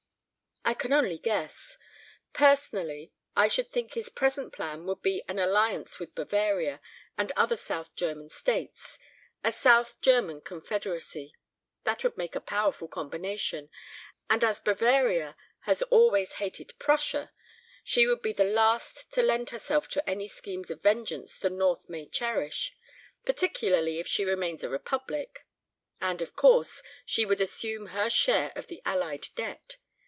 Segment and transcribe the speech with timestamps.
[0.63, 1.77] "I can only guess.
[2.33, 6.79] Personally I should think his present plan would be an alliance with Bavaria
[7.17, 8.99] and other South German States
[9.43, 11.35] a South German Confederacy.
[11.83, 13.69] That would make a powerful combination,
[14.29, 17.33] and as Bavaria has always hated Prussia,
[17.83, 21.89] she would be the last to lend herself to any schemes of vengeance the north
[21.89, 22.77] may cherish
[23.25, 25.45] particularly if she remains a republic.
[25.99, 29.77] And, of course, she would assume her share of the Allied debt.